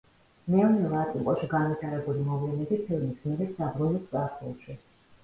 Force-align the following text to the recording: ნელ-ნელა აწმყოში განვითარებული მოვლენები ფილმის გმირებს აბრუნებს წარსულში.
ნელ-ნელა 0.51 1.01
აწმყოში 1.01 1.49
განვითარებული 1.51 2.23
მოვლენები 2.29 2.79
ფილმის 2.87 3.21
გმირებს 3.27 3.61
აბრუნებს 3.67 4.09
წარსულში. 4.15 4.79